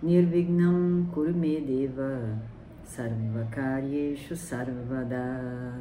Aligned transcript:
Nirvignam 0.00 1.08
Kurume 1.12 1.60
Deva 1.60 2.38
Sarvakaryeshu 2.84 4.36
Sarvada 4.36 5.74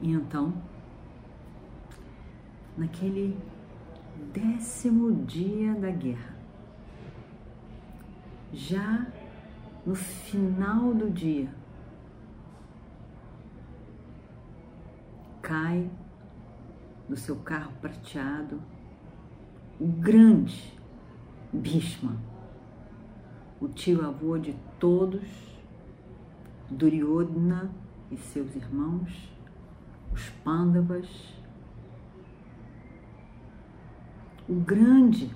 E 0.00 0.12
então, 0.12 0.52
naquele 2.76 3.38
décimo 4.34 5.24
dia 5.24 5.74
da 5.74 5.90
guerra, 5.90 6.36
já 8.52 9.06
no 9.86 9.94
final 9.94 10.92
do 10.92 11.08
dia, 11.08 11.48
cai 15.40 15.88
do 17.08 17.16
seu 17.16 17.36
carro 17.36 17.72
prateado 17.80 18.60
o 19.78 19.86
grande 19.86 20.72
Bhishma, 21.52 22.16
o 23.60 23.68
tio 23.68 24.04
avô 24.04 24.38
de 24.38 24.54
todos, 24.78 25.22
Duryodhana 26.70 27.70
e 28.10 28.16
seus 28.16 28.54
irmãos, 28.56 29.32
os 30.12 30.28
Pandavas, 30.44 31.08
o 34.48 34.54
grande, 34.54 35.30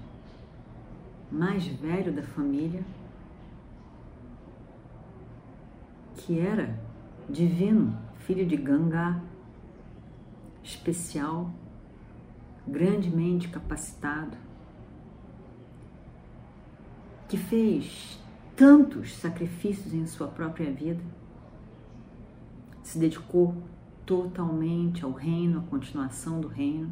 mais 1.30 1.66
velho 1.66 2.12
da 2.12 2.22
família, 2.22 2.82
que 6.14 6.40
era 6.40 6.78
divino, 7.28 7.96
filho 8.16 8.46
de 8.46 8.56
Ganga, 8.56 9.22
especial, 10.68 11.50
grandemente 12.66 13.48
capacitado, 13.48 14.36
que 17.26 17.38
fez 17.38 18.18
tantos 18.54 19.16
sacrifícios 19.16 19.94
em 19.94 20.06
sua 20.06 20.28
própria 20.28 20.70
vida, 20.70 21.02
se 22.82 22.98
dedicou 22.98 23.54
totalmente 24.04 25.04
ao 25.04 25.12
reino, 25.12 25.60
à 25.60 25.62
continuação 25.62 26.40
do 26.40 26.48
reino. 26.48 26.90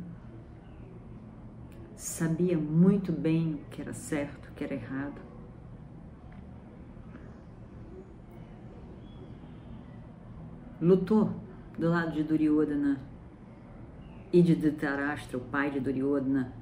Sabia 1.95 2.57
muito 2.59 3.13
bem 3.13 3.55
o 3.55 3.71
que 3.71 3.81
era 3.83 3.93
certo, 3.93 4.49
o 4.49 4.53
que 4.53 4.65
era 4.65 4.75
errado. 4.75 5.21
Lutou 10.81 11.33
do 11.79 11.89
lado 11.89 12.13
de 12.13 12.23
Duryodhana 12.23 13.16
e 14.33 14.43
de 14.43 14.55
Dhritarashtra, 14.55 15.39
o 15.39 15.41
pai 15.41 15.71
de 15.71 15.81
Duryodhana, 15.81 16.53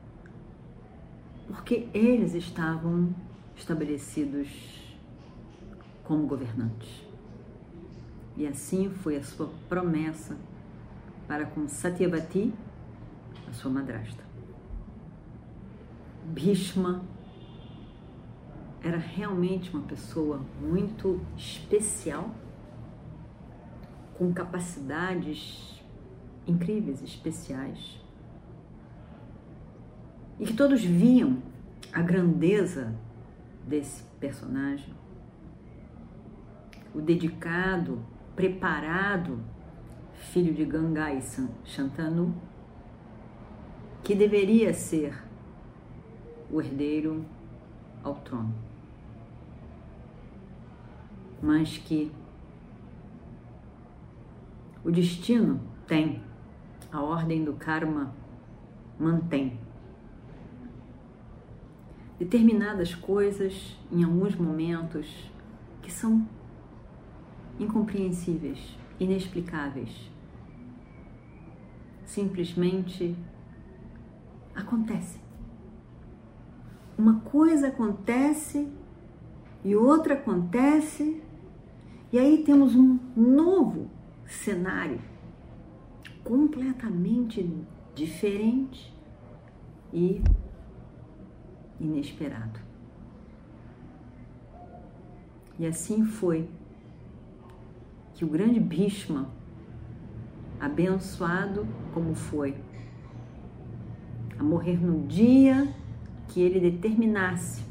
porque 1.46 1.88
eles 1.92 2.34
estavam 2.34 3.14
estabelecidos 3.56 4.48
como 6.05 6.27
governantes. 6.27 7.05
E 8.36 8.46
assim 8.46 8.90
foi 8.90 9.16
a 9.16 9.22
sua 9.22 9.50
promessa 9.68 10.36
para 11.27 11.46
com 11.46 11.68
Satyavati, 11.68 12.52
a 13.48 13.52
sua 13.52 13.70
madrasta. 13.70 14.22
Bhishma 16.24 17.05
era 18.83 18.98
realmente 18.98 19.70
uma 19.70 19.83
pessoa 19.83 20.44
muito 20.60 21.20
especial, 21.36 22.34
com 24.18 24.33
capacidades 24.33 25.83
incríveis, 26.46 27.02
especiais. 27.02 28.00
E 30.38 30.44
que 30.44 30.55
todos 30.55 30.82
viam 30.84 31.42
a 31.92 32.02
grandeza 32.02 32.94
desse 33.66 34.02
personagem, 34.18 34.92
o 36.94 37.00
dedicado 37.00 38.04
preparado, 38.34 39.38
filho 40.12 40.52
de 40.52 40.64
Ganga 40.64 41.12
e 41.12 41.22
Shantanu, 41.64 42.34
que 44.02 44.14
deveria 44.14 44.74
ser 44.74 45.22
o 46.50 46.60
herdeiro 46.60 47.24
ao 48.02 48.16
trono, 48.16 48.54
mas 51.42 51.78
que 51.78 52.12
o 54.84 54.90
destino 54.90 55.58
tem, 55.86 56.22
a 56.94 57.02
ordem 57.02 57.42
do 57.42 57.55
karma 57.55 58.14
mantém. 58.96 59.58
Determinadas 62.16 62.94
coisas, 62.94 63.77
em 63.90 64.05
alguns 64.05 64.36
momentos, 64.36 65.28
que 65.83 65.90
são 65.90 66.24
incompreensíveis, 67.58 68.78
inexplicáveis. 69.00 70.08
Simplesmente 72.04 73.16
acontece. 74.54 75.18
Uma 76.96 77.18
coisa 77.22 77.68
acontece 77.68 78.68
e 79.64 79.74
outra 79.74 80.14
acontece, 80.14 81.20
e 82.12 82.18
aí 82.20 82.44
temos 82.44 82.77
um 82.77 83.00
novo 83.16 83.90
cenário 84.27 85.00
completamente 86.24 87.46
diferente 87.95 88.92
e 89.92 90.23
inesperado. 91.79 92.58
E 95.58 95.67
assim 95.67 96.05
foi 96.05 96.48
que 98.14 98.24
o 98.24 98.29
grande 98.29 98.58
Bhishma, 98.58 99.29
abençoado 100.58 101.67
como 101.92 102.14
foi, 102.14 102.57
a 104.39 104.42
morrer 104.42 104.80
no 104.80 105.07
dia 105.07 105.73
que 106.29 106.40
ele 106.40 106.58
determinasse, 106.58 107.63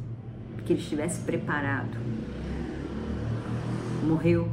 que 0.65 0.73
ele 0.73 0.81
estivesse 0.81 1.21
preparado, 1.21 1.97
morreu 4.07 4.49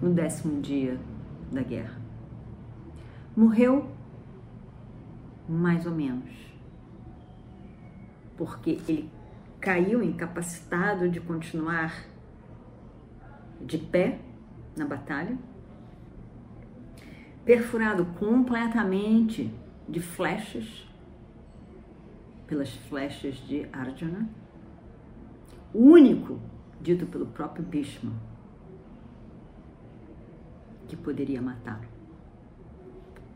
no 0.00 0.12
décimo 0.12 0.60
dia 0.60 0.98
da 1.52 1.62
guerra. 1.62 2.00
Morreu 3.36 3.90
mais 5.48 5.86
ou 5.86 5.92
menos, 5.92 6.30
porque 8.36 8.80
ele 8.88 9.10
caiu 9.60 10.02
incapacitado 10.02 11.08
de 11.08 11.20
continuar 11.20 12.04
de 13.60 13.78
pé 13.78 14.18
na 14.76 14.84
batalha, 14.84 15.36
perfurado 17.44 18.04
completamente 18.18 19.52
de 19.88 20.00
flechas, 20.00 20.88
pelas 22.46 22.70
flechas 22.88 23.36
de 23.46 23.68
Arjuna, 23.72 24.28
o 25.72 25.78
único 25.78 26.38
dito 26.80 27.06
pelo 27.06 27.26
próprio 27.26 27.64
Bhishma 27.64 28.12
que 30.92 30.96
poderia 30.98 31.40
matá-lo. 31.40 31.88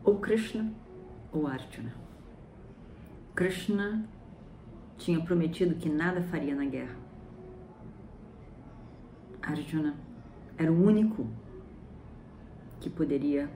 Ou 0.03 0.19
Krishna 0.19 0.71
ou 1.31 1.47
Arjuna. 1.47 1.91
Krishna 3.33 4.07
tinha 4.95 5.19
prometido 5.19 5.73
que 5.73 5.89
nada 5.89 6.21
faria 6.21 6.53
na 6.53 6.65
guerra. 6.65 6.95
Arjuna 9.41 9.95
era 10.55 10.71
o 10.71 10.85
único 10.85 11.27
que 12.79 12.91
poderia 12.91 13.49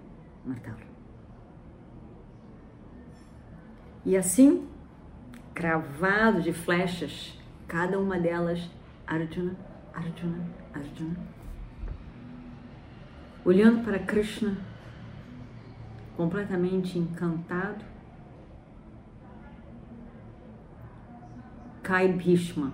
matá-lo. 0.43 0.87
E 4.03 4.17
assim, 4.17 4.67
cravado 5.53 6.41
de 6.41 6.51
flechas, 6.53 7.39
cada 7.67 7.99
uma 7.99 8.17
delas, 8.17 8.67
Arjuna, 9.05 9.55
Arjuna, 9.93 10.43
Arjuna, 10.73 11.17
olhando 13.43 13.83
para 13.83 13.97
Krishna, 13.99 14.57
completamente 16.15 16.97
encantado, 16.99 17.83
cai 21.81 22.07
Bhishma 22.07 22.71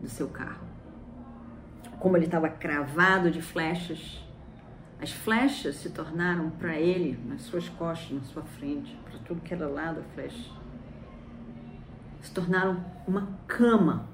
do 0.00 0.08
seu 0.08 0.28
carro. 0.28 0.66
Como 1.98 2.16
ele 2.16 2.26
estava 2.26 2.48
cravado 2.48 3.30
de 3.30 3.42
flechas, 3.42 4.24
as 5.00 5.12
flechas 5.12 5.76
se 5.76 5.90
tornaram 5.90 6.50
para 6.50 6.76
ele, 6.76 7.18
nas 7.26 7.42
suas 7.42 7.68
costas, 7.68 8.10
na 8.12 8.24
sua 8.24 8.42
frente, 8.42 8.96
para 9.04 9.18
tudo 9.20 9.42
que 9.42 9.52
era 9.52 9.68
lado 9.68 10.00
a 10.00 10.14
flecha, 10.14 10.50
se 12.22 12.32
tornaram 12.32 12.82
uma 13.06 13.28
cama. 13.46 14.08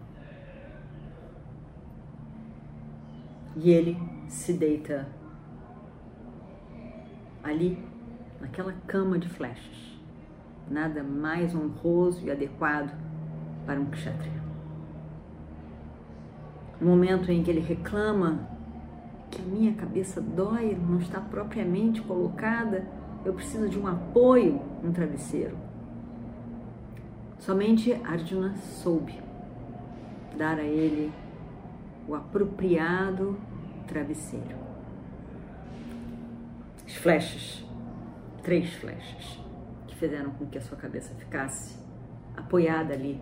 E 3.57 3.71
ele 3.71 4.12
se 4.33 4.55
deita 4.55 5.07
ali, 7.45 7.79
naquela 8.41 8.73
cama 8.87 9.19
de 9.19 9.29
flechas. 9.29 10.01
Nada 10.71 11.03
mais 11.03 11.55
honroso 11.55 12.25
e 12.25 12.31
adequado 12.31 12.97
para 13.67 13.79
um 13.79 13.87
kshatriya. 13.87 14.43
No 16.81 16.89
momento 16.89 17.31
em 17.31 17.43
que 17.43 17.51
ele 17.51 17.61
reclama 17.61 18.49
que 19.31 19.41
a 19.41 19.45
minha 19.45 19.75
cabeça 19.75 20.21
dói, 20.21 20.75
não 20.75 20.99
está 20.99 21.21
propriamente 21.21 22.01
colocada, 22.01 22.87
eu 23.25 23.35
preciso 23.35 23.69
de 23.69 23.79
um 23.79 23.87
apoio, 23.87 24.61
um 24.83 24.93
travesseiro. 24.93 25.57
Somente 27.39 27.93
Arjuna 28.05 28.57
soube 28.57 29.21
dar 30.39 30.59
a 30.59 30.65
ele 30.65 31.13
o 32.09 32.15
apropriado 32.15 33.37
travesseiro. 33.93 34.57
As 36.87 36.95
flechas, 36.95 37.65
três 38.43 38.73
flechas, 38.75 39.39
que 39.87 39.95
fizeram 39.97 40.31
com 40.31 40.47
que 40.47 40.57
a 40.57 40.63
sua 40.63 40.79
cabeça 40.79 41.15
ficasse 41.15 41.79
apoiada 42.35 42.95
ali, 42.95 43.21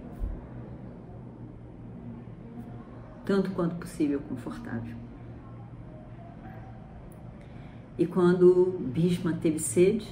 tanto 3.25 3.51
quanto 3.51 3.75
possível 3.77 4.21
confortável. 4.29 4.97
E 7.99 8.07
quando 8.07 8.79
Bhishma 8.93 9.35
teve 9.35 9.59
sede, 9.59 10.09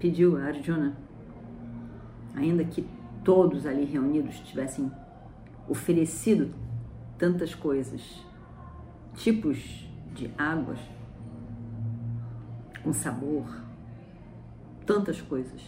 pediu 0.00 0.36
a 0.38 0.46
Arjuna, 0.46 0.96
ainda 2.34 2.64
que 2.64 2.88
todos 3.22 3.64
ali 3.66 3.84
reunidos 3.84 4.40
tivessem 4.40 4.90
oferecido 5.68 6.52
tantas 7.16 7.54
coisas, 7.54 8.24
tipos 9.14 9.88
de 10.14 10.30
águas 10.36 10.78
com 12.82 12.92
sabor, 12.92 13.46
tantas 14.84 15.20
coisas. 15.20 15.62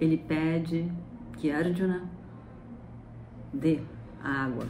Ele 0.00 0.16
pede 0.16 0.90
que 1.36 1.50
Arjuna 1.50 2.08
dê 3.52 3.80
a 4.22 4.44
água 4.44 4.66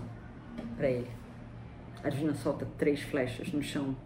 para 0.77 0.91
ele. 0.91 1.11
Arjuna 2.03 2.35
solta 2.35 2.67
três 2.77 3.01
flechas 3.01 3.53
no 3.53 3.63
chão. 3.63 3.97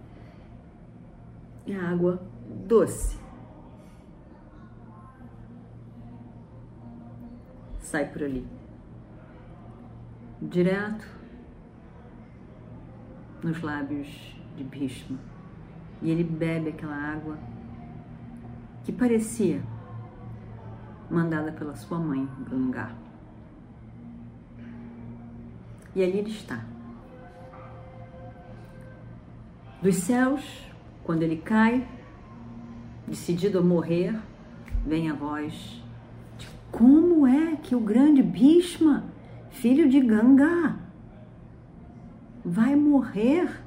E 1.67 1.75
a 1.75 1.91
água 1.91 2.23
doce 2.67 3.19
sai 7.79 8.11
por 8.11 8.23
ali. 8.23 8.47
Direto 10.41 11.20
nos 13.43 13.61
lábios 13.63 14.09
de 14.57 14.65
Bhishma. 14.65 15.19
E 16.03 16.11
ele 16.11 16.25
bebe 16.25 16.71
aquela 16.71 16.97
água 16.97 17.39
que 18.85 18.93
parecia 18.93 19.63
mandada 21.11 21.53
pela 21.53 21.75
sua 21.75 21.99
mãe, 21.99 22.29
Ganga. 22.49 22.91
E 25.95 26.03
ali 26.03 26.19
ele 26.19 26.31
está. 26.31 26.65
Dos 29.83 29.97
céus, 29.97 30.45
quando 31.03 31.23
ele 31.23 31.39
cai, 31.39 31.87
decidido 33.07 33.59
a 33.59 33.63
morrer, 33.63 34.15
vem 34.87 35.11
a 35.11 35.15
voz 35.15 35.83
de 36.39 36.47
como 36.71 37.27
é 37.27 37.57
que 37.57 37.75
o 37.75 37.81
grande 37.81 38.23
Bhishma, 38.23 39.05
filho 39.51 39.89
de 39.89 40.01
Ganga, 40.01 40.79
vai 42.45 42.75
morrer, 42.75 43.63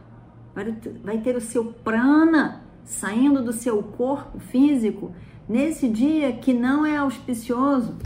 vai 1.04 1.20
ter 1.20 1.36
o 1.36 1.42
seu 1.42 1.66
prana 1.66 2.62
saindo 2.84 3.44
do 3.44 3.54
seu 3.54 3.82
corpo 3.82 4.40
físico 4.40 5.14
nesse 5.48 5.88
dia 5.88 6.34
que 6.34 6.54
não 6.54 6.86
é 6.86 6.98
auspicioso, 6.98 7.98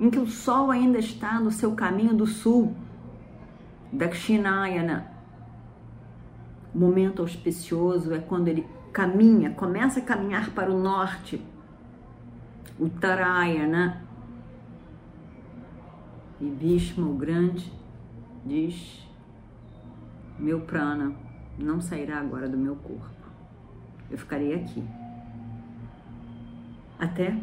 em 0.00 0.10
que 0.10 0.18
o 0.18 0.26
sol 0.26 0.70
ainda 0.70 0.98
está 0.98 1.40
no 1.40 1.50
seu 1.50 1.72
caminho 1.74 2.14
do 2.14 2.26
sul, 2.26 2.74
Dakshinayana. 3.92 5.10
O 6.74 6.78
momento 6.78 7.22
auspicioso 7.22 8.12
é 8.12 8.18
quando 8.18 8.48
ele 8.48 8.66
caminha, 8.92 9.50
começa 9.50 10.00
a 10.00 10.02
caminhar 10.02 10.50
para 10.50 10.70
o 10.70 10.78
norte, 10.78 11.42
Uttarayana. 12.78 14.04
E 16.40 16.44
Bhishma, 16.44 17.08
o 17.08 17.14
grande, 17.14 17.72
diz: 18.46 19.07
Meu 20.38 20.60
prana 20.60 21.12
não 21.58 21.80
sairá 21.80 22.20
agora 22.20 22.48
do 22.48 22.56
meu 22.56 22.76
corpo. 22.76 23.28
Eu 24.08 24.16
ficarei 24.16 24.54
aqui. 24.54 24.84
Até 26.98 27.36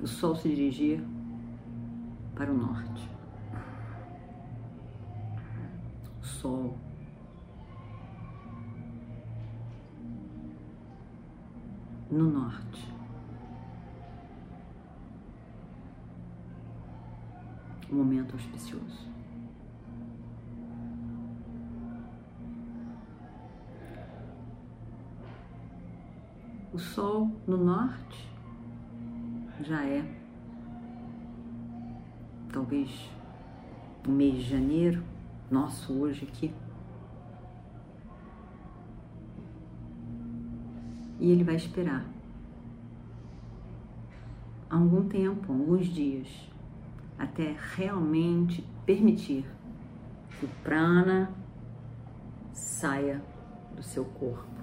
o 0.00 0.06
sol 0.06 0.36
se 0.36 0.48
dirigir 0.48 1.02
para 2.36 2.52
o 2.52 2.56
norte. 2.56 3.10
O 6.20 6.24
sol 6.24 6.78
no 12.10 12.30
norte. 12.30 12.94
Um 17.90 17.96
momento 17.96 18.34
auspicioso. 18.34 19.15
Sol 26.96 27.30
no 27.46 27.58
norte 27.58 28.26
já 29.60 29.84
é 29.84 30.02
talvez 32.50 33.10
no 34.06 34.14
mês 34.14 34.36
de 34.36 34.48
janeiro, 34.48 35.04
nosso 35.50 35.92
hoje 35.92 36.24
aqui. 36.24 36.54
E 41.20 41.30
ele 41.30 41.44
vai 41.44 41.56
esperar 41.56 42.06
algum 44.70 45.06
tempo, 45.06 45.52
alguns 45.52 45.88
dias, 45.88 46.50
até 47.18 47.54
realmente 47.74 48.66
permitir 48.86 49.44
que 50.38 50.46
o 50.46 50.48
prana 50.64 51.30
saia 52.54 53.22
do 53.74 53.82
seu 53.82 54.06
corpo. 54.06 54.55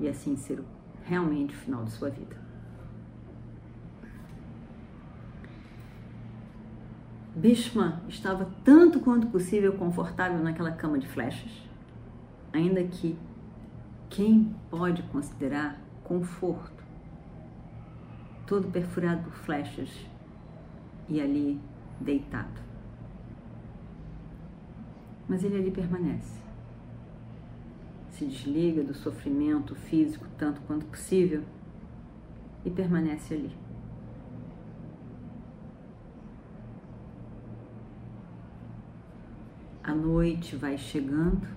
E 0.00 0.08
assim 0.08 0.36
ser 0.36 0.62
realmente 1.04 1.54
o 1.54 1.58
final 1.58 1.84
de 1.84 1.92
sua 1.92 2.10
vida. 2.10 2.42
Bhishma 7.34 8.02
estava 8.08 8.50
tanto 8.62 9.00
quanto 9.00 9.26
possível 9.28 9.72
confortável 9.72 10.38
naquela 10.42 10.70
cama 10.70 10.98
de 10.98 11.08
flechas, 11.08 11.50
ainda 12.52 12.84
que 12.84 13.18
quem 14.10 14.54
pode 14.70 15.02
considerar 15.04 15.80
conforto, 16.04 16.84
todo 18.46 18.68
perfurado 18.70 19.22
por 19.22 19.32
flechas 19.32 19.88
e 21.08 21.20
ali 21.20 21.58
deitado. 21.98 22.60
Mas 25.26 25.42
ele 25.42 25.56
ali 25.56 25.70
permanece. 25.70 26.41
Se 28.12 28.26
desliga 28.26 28.82
do 28.82 28.92
sofrimento 28.92 29.74
físico 29.74 30.26
tanto 30.36 30.60
quanto 30.62 30.84
possível 30.84 31.42
e 32.62 32.70
permanece 32.70 33.32
ali. 33.32 33.50
A 39.82 39.94
noite 39.94 40.54
vai 40.56 40.76
chegando. 40.76 41.48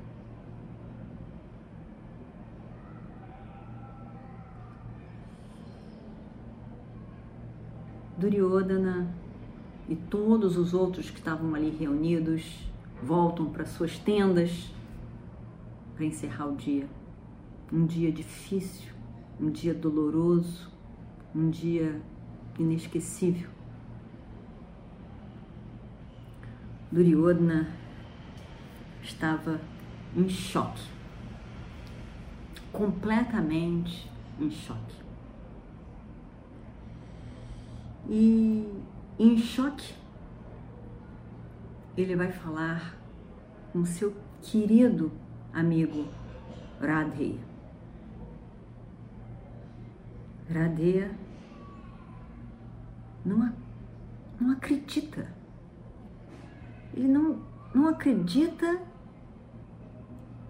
Duryodhana 8.18 9.14
e 9.90 9.96
todos 9.96 10.56
os 10.58 10.74
outros 10.74 11.10
que 11.10 11.20
estavam 11.20 11.54
ali 11.54 11.70
reunidos 11.70 12.66
voltam 13.04 13.46
para 13.48 13.66
suas 13.66 14.00
tendas 14.00 14.74
para 15.96 16.06
encerrar 16.06 16.48
o 16.48 16.56
dia. 16.56 16.88
Um 17.72 17.86
dia 17.86 18.12
difícil, 18.12 18.94
um 19.40 19.50
dia 19.50 19.74
doloroso, 19.74 20.72
um 21.34 21.50
dia 21.50 22.02
inesquecível. 22.60 23.50
Duryodhana 26.92 27.68
estava 29.02 29.60
em 30.16 30.30
choque, 30.30 30.84
completamente 32.72 34.10
em 34.40 34.50
choque. 34.50 34.96
E 38.08 38.70
em 39.18 39.38
choque, 39.38 39.96
ele 41.98 42.16
vai 42.16 42.32
falar 42.32 42.98
com 43.74 43.84
seu 43.84 44.16
querido 44.42 45.12
amigo 45.56 46.06
Radheya. 46.80 47.40
Radheya 50.54 51.18
não, 53.26 53.52
não 54.40 54.52
acredita. 54.52 55.34
Ele 56.94 57.08
não, 57.08 57.42
não 57.74 57.88
acredita 57.88 58.80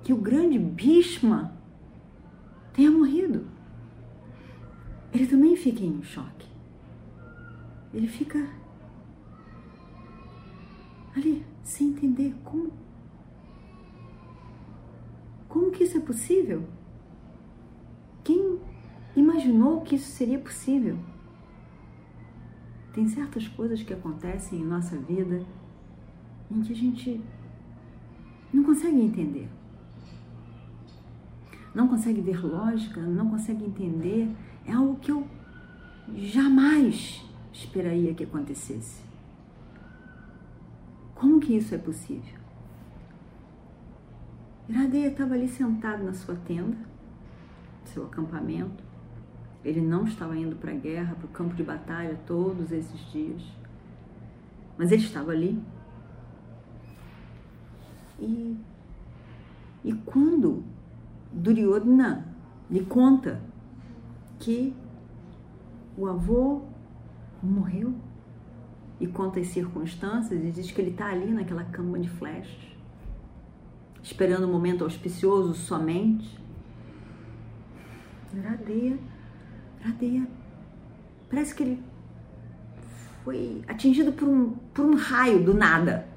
que 0.04 0.12
o 0.12 0.18
grande 0.18 0.60
Bhishma 0.60 1.56
tenha 2.74 2.92
morrido. 2.92 3.48
Ele 5.14 5.28
também 5.28 5.56
fica 5.56 5.82
em 5.82 6.04
choque. 6.04 6.48
Ele 7.94 8.08
fica 8.08 8.46
ali, 11.16 11.46
sem 11.64 11.90
entender 11.90 12.36
como. 12.44 12.85
Como 15.65 15.75
que 15.75 15.84
isso 15.84 15.98
é 15.98 16.00
possível? 16.00 16.63
Quem 18.24 18.60
imaginou 19.15 19.81
que 19.81 19.95
isso 19.95 20.12
seria 20.12 20.38
possível? 20.38 20.95
Tem 22.93 23.07
certas 23.07 23.48
coisas 23.48 23.81
que 23.81 23.91
acontecem 23.91 24.60
em 24.60 24.63
nossa 24.63 24.95
vida 24.95 25.43
em 26.51 26.62
que 26.62 26.72
a 26.72 26.75
gente 26.75 27.19
não 28.53 28.63
consegue 28.63 29.01
entender. 29.01 29.50
Não 31.74 31.88
consegue 31.88 32.22
ver 32.22 32.45
lógica, 32.45 33.01
não 33.01 33.31
consegue 33.31 33.65
entender. 33.65 34.29
É 34.67 34.72
algo 34.72 35.00
que 35.00 35.12
eu 35.12 35.27
jamais 36.15 37.25
esperaria 37.51 38.13
que 38.13 38.24
acontecesse. 38.24 39.01
Como 41.15 41.39
que 41.39 41.57
isso 41.57 41.74
é 41.74 41.79
possível? 41.79 42.45
Iradeia 44.67 45.07
estava 45.07 45.36
ali 45.36 45.48
sentado 45.48 46.03
na 46.03 46.13
sua 46.13 46.36
tenda, 46.36 46.77
seu 47.86 48.05
acampamento, 48.05 48.84
ele 49.63 49.81
não 49.81 50.05
estava 50.05 50.38
indo 50.38 50.55
para 50.55 50.72
a 50.72 50.75
guerra, 50.75 51.15
para 51.15 51.25
o 51.25 51.29
campo 51.29 51.55
de 51.55 51.63
batalha 51.63 52.19
todos 52.25 52.72
esses 52.72 53.00
dias. 53.12 53.41
Mas 54.77 54.91
ele 54.91 55.03
estava 55.03 55.31
ali. 55.31 55.62
E, 58.19 58.57
e 59.84 59.93
quando 60.05 60.63
Duryodhana 61.31 62.27
lhe 62.69 62.86
conta 62.86 63.41
que 64.39 64.74
o 65.98 66.07
avô 66.07 66.62
morreu 67.41 67.93
e 69.00 69.07
conta 69.07 69.39
as 69.39 69.48
circunstâncias 69.48 70.43
e 70.43 70.51
diz 70.51 70.72
que 70.72 70.81
ele 70.81 70.91
está 70.91 71.07
ali 71.07 71.31
naquela 71.31 71.63
cama 71.65 72.00
de 72.00 72.10
flechas, 72.10 72.75
esperando 74.06 74.48
um 74.48 74.52
momento 74.52 74.84
auspicioso 74.84 75.56
somente. 75.56 76.38
Iradeia 78.32 79.00
Pradeia 79.80 80.28
parece 81.30 81.56
que 81.56 81.64
ele 81.64 81.84
foi 83.24 83.64
atingido 83.68 84.14
por 84.14 84.28
um, 84.28 84.52
por 84.74 84.86
um 84.86 84.96
raio 84.96 85.44
do 85.44 85.54
nada. 85.54 86.08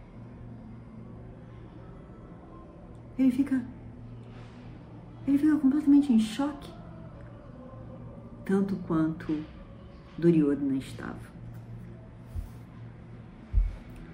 Ele 3.18 3.30
fica. 3.30 3.64
Ele 5.26 5.38
fica 5.38 5.56
completamente 5.56 6.12
em 6.12 6.20
choque. 6.20 6.70
Tanto 8.44 8.76
quanto 8.86 9.42
Duryodhana 10.16 10.76
estava. 10.76 11.28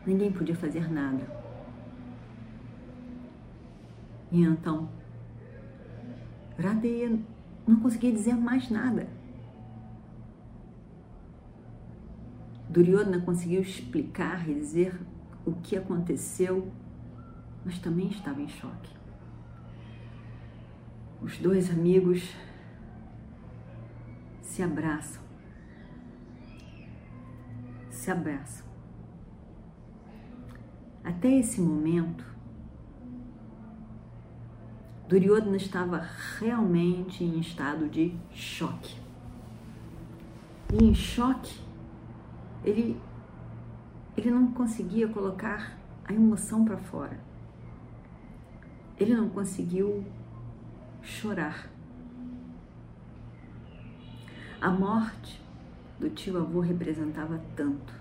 Ninguém 0.07 0.31
podia 0.31 0.54
fazer 0.54 0.90
nada. 0.90 1.25
E 4.34 4.42
então, 4.42 4.88
Radeya 6.58 7.20
não 7.64 7.76
conseguia 7.76 8.10
dizer 8.10 8.34
mais 8.34 8.68
nada. 8.68 9.06
Duryodhana 12.68 13.20
conseguiu 13.20 13.62
explicar 13.62 14.48
e 14.50 14.54
dizer 14.54 15.00
o 15.46 15.52
que 15.52 15.76
aconteceu, 15.76 16.68
mas 17.64 17.78
também 17.78 18.08
estava 18.08 18.42
em 18.42 18.48
choque. 18.48 18.90
Os 21.22 21.38
dois 21.38 21.70
amigos 21.70 22.34
se 24.42 24.64
abraçam. 24.64 25.22
Se 27.88 28.10
abraçam. 28.10 28.66
Até 31.04 31.28
esse 31.38 31.60
momento, 31.60 32.33
Duryodhana 35.14 35.56
estava 35.56 36.09
realmente 36.40 37.23
em 37.23 37.38
estado 37.38 37.88
de 37.88 38.12
choque. 38.33 38.97
E 40.73 40.85
em 40.85 40.92
choque, 40.92 41.61
ele, 42.64 43.00
ele 44.16 44.33
não 44.33 44.49
conseguia 44.49 45.06
colocar 45.06 45.78
a 46.04 46.12
emoção 46.12 46.64
para 46.64 46.76
fora. 46.78 47.21
Ele 48.99 49.14
não 49.14 49.28
conseguiu 49.28 50.04
chorar. 51.00 51.71
A 54.61 54.68
morte 54.68 55.40
do 56.00 56.11
tio 56.11 56.38
avô 56.38 56.59
representava 56.59 57.40
tanto, 57.54 57.94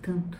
tanto. 0.00 0.38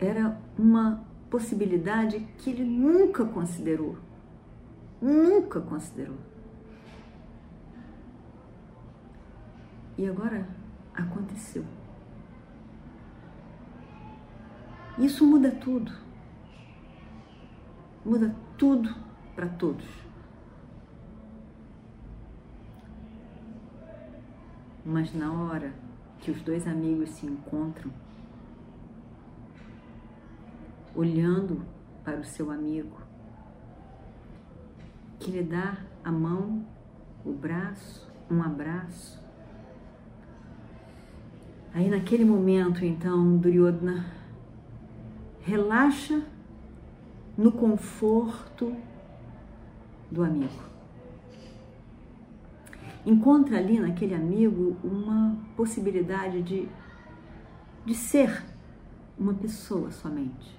Era 0.00 0.36
uma 0.58 1.08
possibilidade 1.30 2.18
que 2.38 2.50
ele 2.50 2.64
nunca 2.64 3.24
considerou. 3.24 3.96
Nunca 5.00 5.60
considerou. 5.60 6.18
E 9.96 10.06
agora 10.06 10.48
aconteceu. 10.92 11.64
Isso 14.98 15.24
muda 15.24 15.50
tudo. 15.50 15.92
Muda 18.04 18.34
tudo 18.58 18.94
para 19.34 19.48
todos. 19.48 19.86
Mas 24.84 25.14
na 25.14 25.32
hora 25.32 25.72
que 26.18 26.30
os 26.30 26.42
dois 26.42 26.66
amigos 26.66 27.10
se 27.10 27.26
encontram, 27.26 27.92
olhando 30.94 31.62
para 32.04 32.20
o 32.20 32.24
seu 32.24 32.50
amigo, 32.50 32.96
que 35.18 35.30
lhe 35.30 35.42
dá 35.42 35.78
a 36.04 36.10
mão, 36.10 36.64
o 37.24 37.32
braço, 37.32 38.08
um 38.30 38.42
abraço, 38.42 39.20
Aí 41.72 41.88
naquele 41.88 42.24
momento, 42.24 42.84
então, 42.84 43.36
Duryodhana 43.36 44.04
relaxa 45.40 46.20
no 47.38 47.52
conforto 47.52 48.74
do 50.10 50.24
amigo. 50.24 50.70
Encontra 53.06 53.58
ali 53.58 53.78
naquele 53.78 54.14
amigo 54.14 54.76
uma 54.82 55.38
possibilidade 55.56 56.42
de, 56.42 56.68
de 57.86 57.94
ser 57.94 58.44
uma 59.16 59.32
pessoa 59.32 59.92
somente, 59.92 60.58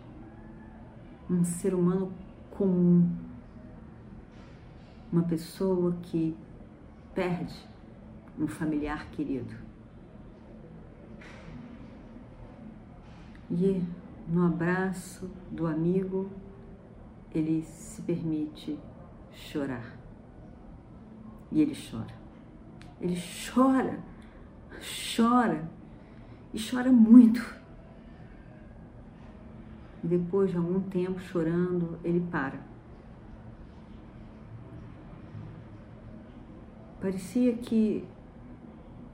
um 1.32 1.46
ser 1.46 1.74
humano 1.74 2.12
comum, 2.50 3.10
uma 5.12 5.24
pessoa 5.24 5.96
que 6.04 6.36
perde 7.16 7.56
um 8.38 8.48
familiar 8.48 9.08
querido. 9.12 9.56
E 13.50 13.82
no 14.28 14.46
abraço 14.46 15.30
do 15.50 15.66
amigo, 15.68 16.30
ele 17.34 17.64
se 17.64 18.02
permite 18.02 18.78
chorar. 19.34 19.98
E 21.50 21.62
ele 21.62 21.76
chora. 21.76 22.22
Ele 23.00 23.18
chora, 23.54 24.00
chora 25.16 25.70
e 26.54 26.60
chora 26.60 26.92
muito. 26.92 27.61
E 30.04 30.08
depois 30.08 30.50
de 30.50 30.58
algum 30.58 30.80
tempo 30.80 31.20
chorando, 31.20 32.00
ele 32.04 32.20
para. 32.32 32.60
Parecia 37.00 37.54
que 37.54 38.04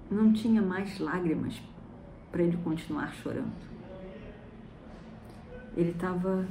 não 0.09 0.31
tinha 0.33 0.61
mais 0.61 0.99
lágrimas 0.99 1.61
para 2.31 2.43
ele 2.43 2.57
continuar 2.57 3.13
chorando. 3.13 3.67
Ele 5.75 5.91
estava 5.91 6.45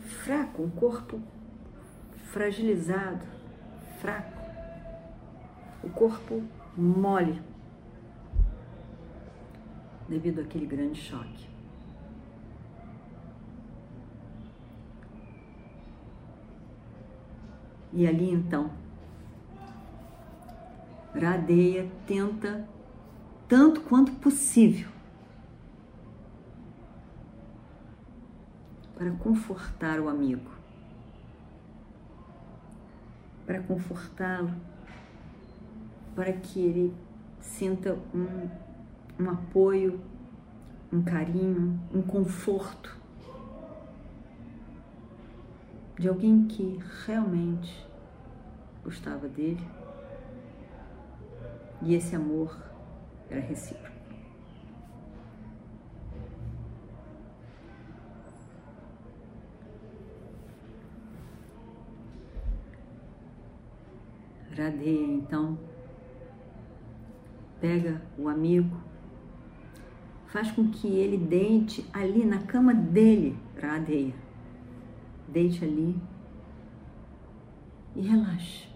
fraco, 0.00 0.62
um 0.62 0.70
corpo 0.70 1.20
fragilizado, 2.24 3.24
fraco, 4.00 4.40
o 5.82 5.88
corpo 5.90 6.42
mole 6.76 7.40
devido 10.08 10.40
àquele 10.40 10.66
grande 10.66 11.00
choque. 11.00 11.48
E 17.92 18.06
ali 18.06 18.30
então, 18.30 18.70
Radeia 21.12 21.90
tenta, 22.06 22.68
tanto 23.48 23.80
quanto 23.80 24.12
possível, 24.12 24.88
para 28.94 29.10
confortar 29.12 29.98
o 29.98 30.08
amigo, 30.08 30.50
para 33.44 33.60
confortá-lo, 33.60 34.54
para 36.14 36.32
que 36.32 36.60
ele 36.60 36.94
sinta 37.40 37.98
um, 38.14 38.48
um 39.18 39.30
apoio, 39.30 40.00
um 40.92 41.02
carinho, 41.02 41.80
um 41.92 42.02
conforto 42.02 42.99
de 46.00 46.08
alguém 46.08 46.46
que 46.46 46.80
realmente 47.04 47.86
gostava 48.82 49.28
dele 49.28 49.60
e 51.82 51.94
esse 51.94 52.16
amor 52.16 52.56
era 53.28 53.38
recíproco. 53.38 54.00
Radeia 64.56 65.06
então 65.06 65.58
pega 67.60 68.00
o 68.16 68.26
amigo, 68.26 68.74
faz 70.28 70.50
com 70.50 70.70
que 70.70 70.88
ele 70.88 71.18
deite 71.18 71.86
ali 71.92 72.24
na 72.24 72.38
cama 72.38 72.72
dele, 72.72 73.38
Radeia. 73.60 74.29
Deite 75.32 75.64
ali 75.64 75.96
e 77.94 78.00
relaxe. 78.00 78.68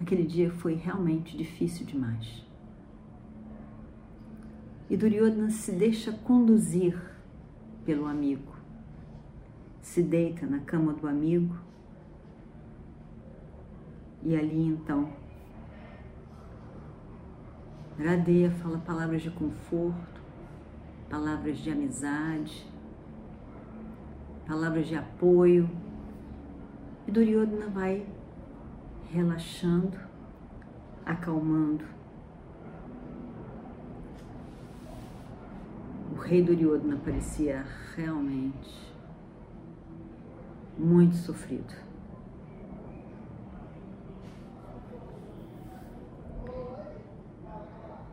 Aquele 0.00 0.24
dia 0.24 0.50
foi 0.50 0.74
realmente 0.74 1.36
difícil 1.36 1.86
demais. 1.86 2.44
E 4.88 4.96
Duryodhana 4.96 5.50
se 5.50 5.72
deixa 5.72 6.12
conduzir 6.12 7.00
pelo 7.84 8.06
amigo. 8.06 8.54
Se 9.80 10.02
deita 10.02 10.46
na 10.46 10.60
cama 10.60 10.92
do 10.92 11.06
amigo 11.06 11.56
e 14.22 14.34
ali 14.34 14.66
então 14.66 15.12
Radeia 17.98 18.50
fala 18.50 18.78
palavras 18.78 19.22
de 19.22 19.30
conforto, 19.30 20.20
palavras 21.08 21.58
de 21.58 21.70
amizade, 21.70 22.66
palavras 24.46 24.86
de 24.86 24.96
apoio. 24.96 25.68
E 27.06 27.10
Duryodhana 27.10 27.68
vai 27.68 28.06
relaxando, 29.10 29.98
acalmando. 31.04 31.84
O 36.12 36.16
rei 36.20 36.42
Duryodhana 36.42 36.96
parecia 36.96 37.64
realmente 37.96 38.94
muito 40.78 41.16
sofrido. 41.16 41.74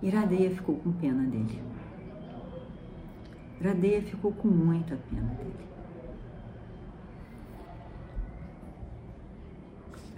Iradeia 0.02 0.50
ficou 0.50 0.76
com 0.78 0.92
pena 0.94 1.24
dele. 1.24 1.62
Iradeia 3.60 4.02
ficou 4.02 4.34
com 4.34 4.48
muita 4.48 4.98
pena 5.10 5.30
dele. 5.36 5.72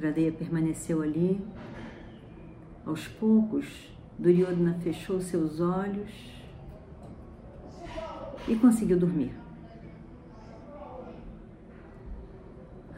Gradeia 0.04 0.34
permaneceu 0.34 1.02
ali. 1.02 1.42
Aos 2.86 3.08
poucos, 3.08 3.90
Duryodhana 4.20 4.78
fechou 4.82 5.22
seus 5.22 5.62
olhos 5.62 6.12
e 8.46 8.54
conseguiu 8.58 9.00
dormir. 9.00 9.34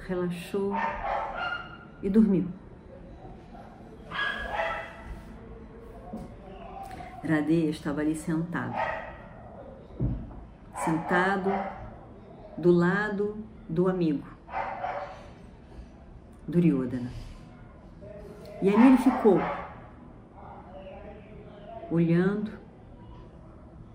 Relaxou 0.07 0.73
e 2.01 2.09
dormiu. 2.09 2.47
Radeia 7.23 7.69
estava 7.69 8.01
ali 8.01 8.15
sentado. 8.15 8.73
Sentado 10.73 11.51
do 12.57 12.71
lado 12.71 13.45
do 13.69 13.87
amigo. 13.87 14.34
Duryodhana. 16.47 17.11
E 18.61 18.69
ali 18.69 18.87
ele 18.87 18.97
ficou, 18.97 19.39
olhando, 21.91 22.51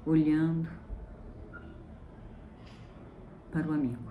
olhando 0.04 0.68
para 3.50 3.68
o 3.68 3.72
amigo. 3.72 4.10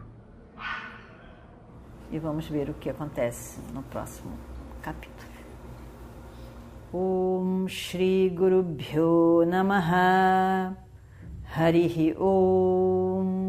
E 2.11 2.17
vamos 2.17 2.47
ver 2.47 2.69
o 2.69 2.73
que 2.73 2.89
acontece 2.89 3.61
no 3.73 3.83
próximo 3.83 4.31
capítulo. 4.81 5.29
Om 6.91 7.67
Shri 7.67 8.29
Guru 8.29 8.63
Bhyo 8.63 9.45
Namaha 9.45 10.75
Om 12.17 13.48